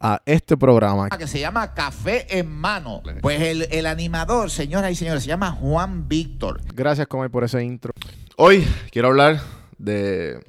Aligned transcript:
a 0.00 0.22
este 0.24 0.56
programa. 0.56 1.08
Que 1.10 1.26
se 1.26 1.40
llama 1.40 1.74
Café 1.74 2.38
en 2.38 2.50
Mano. 2.50 3.02
Pues 3.20 3.40
el, 3.70 3.86
animador, 3.86 4.50
señoras 4.50 4.92
y 4.92 4.94
señores, 4.94 5.22
se 5.22 5.28
llama 5.28 5.52
Juan 5.52 6.08
Víctor. 6.08 6.60
Gracias, 6.74 7.06
Comay, 7.06 7.28
por 7.28 7.44
ese 7.44 7.62
intro. 7.62 7.92
Hoy 8.36 8.66
quiero 8.90 9.08
hablar 9.08 9.40
de. 9.78 10.40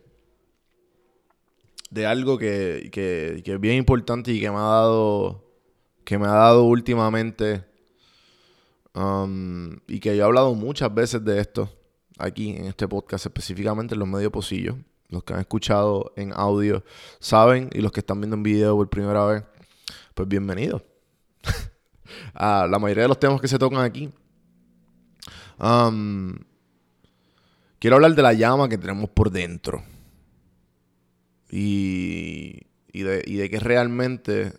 de 1.90 2.06
algo 2.06 2.38
que, 2.38 2.90
que, 2.92 3.42
que, 3.44 3.54
es 3.54 3.60
bien 3.60 3.76
importante 3.76 4.32
y 4.32 4.40
que 4.40 4.50
me 4.50 4.58
ha 4.58 4.62
dado. 4.62 5.44
que 6.04 6.18
me 6.18 6.28
ha 6.28 6.34
dado 6.34 6.64
últimamente. 6.64 7.66
Um, 8.94 9.78
y 9.88 10.00
que 10.00 10.16
yo 10.18 10.24
he 10.24 10.26
hablado 10.26 10.56
muchas 10.56 10.94
veces 10.94 11.24
de 11.24 11.40
esto 11.40 11.72
aquí 12.18 12.50
en 12.50 12.66
este 12.66 12.88
podcast, 12.88 13.26
específicamente 13.28 13.94
en 13.94 14.00
los 14.00 14.08
medios 14.08 14.31
posillos 14.31 14.76
los 15.09 15.24
que 15.24 15.34
han 15.34 15.40
escuchado 15.40 16.14
en 16.16 16.31
audio 16.34 16.84
saben 17.20 17.70
y 17.74 17.81
los 17.81 17.92
que 17.92 18.00
están 18.00 18.22
viendo 18.22 18.36
en 18.36 18.44
video 18.44 18.75
por 18.75 18.90
primera 18.90 19.25
vez, 19.25 19.44
pues 20.14 20.28
bienvenidos 20.28 20.84
a 22.34 22.68
la 22.70 22.80
mayoría 22.80 23.03
de 23.03 23.09
los 23.09 23.19
temas 23.19 23.42
que 23.42 23.48
se 23.48 23.58
tocan 23.58 23.81
aquí. 23.81 24.12
Quiero 27.80 27.96
hablar 27.96 28.14
de 28.14 28.22
la 28.22 28.34
llama 28.34 28.69
que 28.69 28.78
tenemos 28.78 29.09
por 29.09 29.31
dentro 29.31 29.84
y, 31.50 32.68
y, 32.92 33.02
de, 33.02 33.24
y 33.25 33.36
de, 33.36 33.50
que 33.50 33.59
realmente 33.59 34.53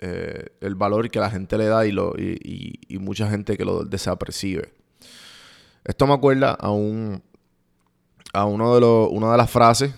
eh, 0.00 0.50
el 0.60 0.74
valor 0.74 1.08
que 1.10 1.20
la 1.20 1.30
gente 1.30 1.56
le 1.56 1.66
da 1.66 1.86
y, 1.86 1.92
lo, 1.92 2.14
y 2.18 2.98
mucha 2.98 3.30
gente 3.30 3.56
que 3.56 3.64
lo 3.64 3.84
desapercibe. 3.84 4.72
Esto 5.86 6.08
me 6.08 6.14
acuerda 6.14 6.50
a 6.50 6.70
un, 6.70 7.22
a 8.36 8.44
uno 8.44 8.74
de 8.74 8.80
los, 8.80 9.08
una 9.10 9.32
de 9.32 9.38
las 9.38 9.50
frases 9.50 9.94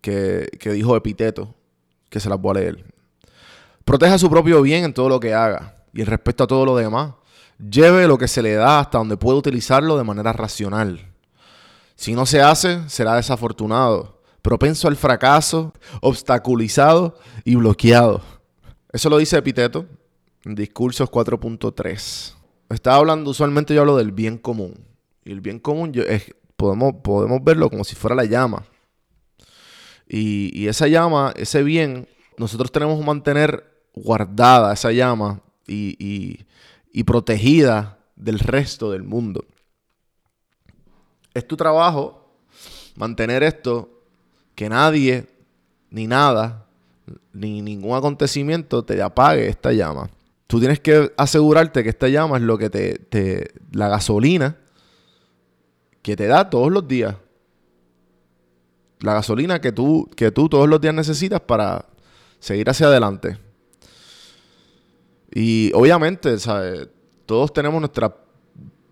que, 0.00 0.48
dijo 0.60 0.96
Epiteto, 0.96 1.54
que 2.10 2.20
se 2.20 2.28
las 2.28 2.40
voy 2.40 2.50
a 2.50 2.60
leer. 2.60 2.84
Proteja 3.84 4.18
su 4.18 4.28
propio 4.28 4.60
bien 4.62 4.84
en 4.84 4.92
todo 4.92 5.08
lo 5.08 5.20
que 5.20 5.32
haga 5.32 5.76
y 5.92 6.00
en 6.00 6.06
respecto 6.06 6.44
a 6.44 6.46
todo 6.46 6.66
lo 6.66 6.76
demás. 6.76 7.14
Lleve 7.58 8.08
lo 8.08 8.18
que 8.18 8.26
se 8.26 8.42
le 8.42 8.54
da 8.54 8.80
hasta 8.80 8.98
donde 8.98 9.16
pueda 9.16 9.38
utilizarlo 9.38 9.96
de 9.96 10.04
manera 10.04 10.32
racional. 10.32 11.12
Si 11.94 12.14
no 12.14 12.26
se 12.26 12.42
hace, 12.42 12.88
será 12.88 13.14
desafortunado, 13.14 14.20
propenso 14.42 14.88
al 14.88 14.96
fracaso, 14.96 15.72
obstaculizado 16.00 17.16
y 17.44 17.54
bloqueado. 17.54 18.22
Eso 18.92 19.08
lo 19.08 19.18
dice 19.18 19.36
Epiteto 19.36 19.86
en 20.44 20.56
Discursos 20.56 21.08
4.3. 21.08 22.34
Estaba 22.70 22.96
hablando, 22.96 23.30
usualmente 23.30 23.74
yo 23.74 23.82
hablo 23.82 23.96
del 23.96 24.10
bien 24.10 24.38
común. 24.38 24.74
Y 25.24 25.30
el 25.30 25.40
bien 25.40 25.60
común 25.60 25.92
es, 25.94 26.34
podemos, 27.02 27.44
verlo 27.44 27.68
como 27.70 27.84
si 27.84 27.94
fuera 27.94 28.14
la 28.14 28.24
llama. 28.24 28.64
Y, 30.08 30.66
esa 30.68 30.88
llama, 30.88 31.32
ese 31.36 31.62
bien, 31.62 32.08
nosotros 32.36 32.70
tenemos 32.70 32.98
que 32.98 33.04
mantener 33.04 33.64
guardada 33.94 34.72
esa 34.72 34.92
llama 34.92 35.40
y, 35.66 36.38
y 36.92 37.04
protegida 37.04 37.98
del 38.16 38.38
resto 38.38 38.90
del 38.90 39.02
mundo. 39.02 39.44
Es 41.34 41.46
tu 41.46 41.56
trabajo 41.56 42.22
mantener 42.94 43.42
esto, 43.42 43.88
que 44.54 44.68
nadie, 44.68 45.26
ni 45.90 46.06
nada, 46.06 46.66
ni 47.32 47.62
ningún 47.62 47.96
acontecimiento 47.96 48.84
te 48.84 49.00
apague 49.00 49.48
esta 49.48 49.72
llama. 49.72 50.10
Tú 50.46 50.58
tienes 50.58 50.80
que 50.80 51.12
asegurarte 51.16 51.82
que 51.82 51.88
esta 51.88 52.08
llama 52.08 52.36
es 52.36 52.42
lo 52.42 52.58
que 52.58 52.68
te, 52.68 52.98
te 52.98 53.52
la 53.72 53.88
gasolina 53.88 54.58
que 56.02 56.16
te 56.16 56.26
da 56.26 56.50
todos 56.50 56.70
los 56.70 56.86
días. 56.86 57.16
La 59.00 59.14
gasolina 59.14 59.60
que 59.60 59.72
tú, 59.72 60.08
que 60.16 60.30
tú 60.30 60.48
todos 60.48 60.68
los 60.68 60.80
días 60.80 60.94
necesitas 60.94 61.40
para 61.40 61.86
seguir 62.38 62.68
hacia 62.68 62.88
adelante. 62.88 63.38
Y 65.32 65.72
obviamente, 65.74 66.38
¿sabes? 66.38 66.88
Todos 67.24 67.52
tenemos 67.52 67.80
nuestras 67.80 68.12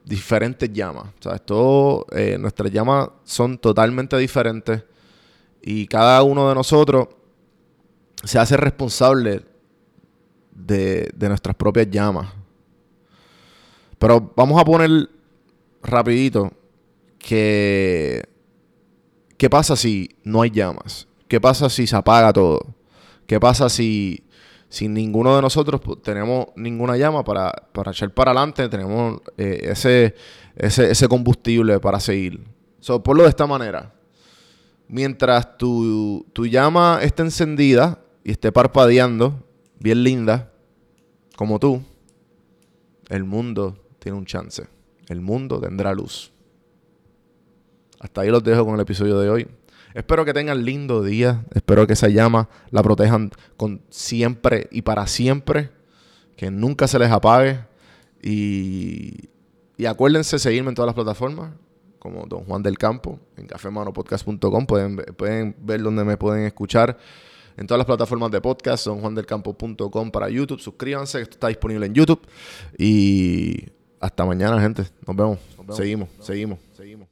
diferentes 0.05 0.73
llamas. 0.73 1.13
Todos, 1.45 2.07
eh, 2.13 2.39
nuestras 2.39 2.73
llamas 2.73 3.11
son 3.25 3.59
totalmente 3.59 4.17
diferentes. 4.17 4.83
Y 5.63 5.87
cada 5.87 6.23
uno 6.23 6.49
de 6.49 6.55
nosotros 6.55 7.09
se 8.25 8.39
hace 8.39 8.57
responsable 8.57 9.45
de, 10.53 11.11
de 11.15 11.29
nuestras 11.29 11.55
propias 11.57 11.89
llamas. 11.91 12.33
Pero 13.99 14.33
vamos 14.35 14.61
a 14.61 14.65
poner 14.65 15.11
rapidito 15.83 16.51
que... 17.21 18.29
¿Qué 19.39 19.49
pasa 19.49 19.77
si 19.77 20.11
no 20.25 20.43
hay 20.43 20.51
llamas? 20.51 21.07
¿Qué 21.29 21.41
pasa 21.41 21.71
si 21.71 21.87
se 21.87 21.97
apaga 21.97 22.33
todo? 22.33 22.75
¿Qué 23.27 23.39
pasa 23.39 23.69
si, 23.69 24.25
sin 24.69 24.93
ninguno 24.93 25.37
de 25.37 25.43
nosotros 25.43 25.81
pues, 25.81 26.03
tenemos 26.03 26.47
ninguna 26.57 26.97
llama 26.97 27.23
para, 27.23 27.53
para 27.73 27.93
echar 27.93 28.13
para 28.13 28.33
adelante? 28.33 28.69
Tenemos 28.69 29.21
eh, 29.39 29.61
ese, 29.71 30.15
ese, 30.57 31.09
combustible 31.09 31.79
para 31.79 32.01
seguir. 32.01 32.45
So, 32.81 33.03
ponlo 33.03 33.23
de 33.23 33.29
esta 33.29 33.47
manera. 33.47 33.95
Mientras 34.89 35.57
tu, 35.57 36.27
tu 36.33 36.47
llama 36.47 36.99
esté 37.03 37.23
encendida 37.23 38.01
y 38.25 38.33
esté 38.33 38.51
parpadeando, 38.51 39.47
bien 39.79 40.03
linda, 40.03 40.51
como 41.37 41.59
tú, 41.61 41.83
el 43.09 43.25
mundo 43.25 43.79
tiene 44.01 44.19
un 44.19 44.27
chance. 44.27 44.67
El 45.09 45.21
mundo 45.21 45.61
tendrá 45.61 45.95
luz. 45.95 46.33
Hasta 48.01 48.23
ahí 48.23 48.31
los 48.31 48.43
dejo 48.43 48.65
con 48.65 48.75
el 48.75 48.81
episodio 48.81 49.21
de 49.21 49.29
hoy. 49.29 49.47
Espero 49.95 50.25
que 50.25 50.33
tengan 50.33 50.65
lindo 50.65 51.03
día. 51.03 51.45
Espero 51.55 51.87
que 51.87 51.93
esa 51.93 52.09
llama 52.09 52.49
la 52.71 52.83
protejan 52.83 53.31
con 53.57 53.83
siempre 53.91 54.69
y 54.73 54.83
para 54.83 55.07
siempre. 55.07 55.71
Que 56.37 56.51
nunca 56.51 56.89
se 56.89 56.99
les 56.99 57.11
apague. 57.11 57.61
Y, 58.23 59.29
y 59.77 59.87
acuérdense 59.87 60.39
seguirme 60.39 60.71
en 60.71 60.75
todas 60.75 60.87
las 60.87 60.95
plataformas. 60.95 61.53
Como 61.99 62.25
Don 62.27 62.45
Juan 62.47 62.63
del 62.63 62.79
Campo. 62.79 63.21
En 63.37 63.47
cafemanopodcast.com. 63.47 64.67
Pueden, 64.67 64.97
pueden 64.97 65.55
ver 65.61 65.83
donde 65.83 66.03
me 66.03 66.17
pueden 66.17 66.47
escuchar. 66.47 66.97
En 67.59 67.67
todas 67.67 67.81
las 67.81 67.87
plataformas 67.87 68.31
de 68.31 68.41
podcast. 68.41 68.87
donjuandelcampo.com 68.87 70.11
para 70.11 70.31
YouTube. 70.31 70.61
Suscríbanse. 70.61 71.21
Esto 71.21 71.35
está 71.35 71.49
disponible 71.49 71.85
en 71.85 71.93
YouTube. 71.93 72.27
Y 72.79 73.69
hasta 74.01 74.25
mañana, 74.25 74.59
gente. 74.59 74.85
Nos 75.07 75.15
vemos. 75.15 75.39
Seguimos, 75.77 76.09
seguimos, 76.21 76.59
seguimos. 76.73 77.10